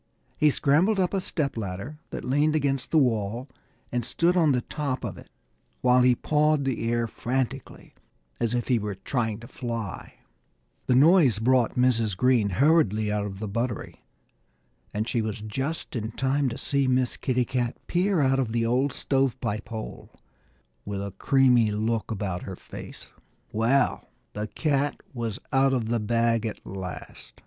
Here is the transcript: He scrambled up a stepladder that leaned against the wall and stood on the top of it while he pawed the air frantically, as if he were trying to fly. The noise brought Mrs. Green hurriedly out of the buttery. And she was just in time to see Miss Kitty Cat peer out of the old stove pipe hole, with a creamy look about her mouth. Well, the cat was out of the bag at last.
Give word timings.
He 0.35 0.49
scrambled 0.49 0.99
up 0.99 1.13
a 1.13 1.21
stepladder 1.21 1.99
that 2.09 2.25
leaned 2.25 2.55
against 2.55 2.89
the 2.89 2.97
wall 2.97 3.47
and 3.91 4.03
stood 4.03 4.35
on 4.35 4.51
the 4.51 4.61
top 4.61 5.03
of 5.03 5.15
it 5.15 5.29
while 5.81 6.01
he 6.01 6.15
pawed 6.15 6.65
the 6.65 6.89
air 6.89 7.05
frantically, 7.05 7.93
as 8.39 8.55
if 8.55 8.67
he 8.67 8.79
were 8.79 8.95
trying 8.95 9.39
to 9.41 9.47
fly. 9.47 10.15
The 10.87 10.95
noise 10.95 11.37
brought 11.37 11.75
Mrs. 11.75 12.17
Green 12.17 12.49
hurriedly 12.49 13.11
out 13.11 13.27
of 13.27 13.37
the 13.37 13.47
buttery. 13.47 14.03
And 14.91 15.07
she 15.07 15.21
was 15.21 15.39
just 15.39 15.95
in 15.95 16.13
time 16.13 16.49
to 16.49 16.57
see 16.57 16.87
Miss 16.87 17.15
Kitty 17.15 17.45
Cat 17.45 17.77
peer 17.85 18.21
out 18.21 18.39
of 18.39 18.53
the 18.53 18.65
old 18.65 18.93
stove 18.93 19.39
pipe 19.39 19.69
hole, 19.69 20.09
with 20.83 20.99
a 21.05 21.11
creamy 21.19 21.69
look 21.69 22.09
about 22.09 22.41
her 22.41 22.57
mouth. 22.73 23.11
Well, 23.51 24.09
the 24.33 24.47
cat 24.47 24.99
was 25.13 25.37
out 25.53 25.73
of 25.73 25.89
the 25.89 25.99
bag 25.99 26.47
at 26.47 26.65
last. 26.65 27.39